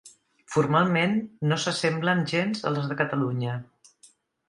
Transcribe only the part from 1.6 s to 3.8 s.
s'assemblen gens a les de Catalunya.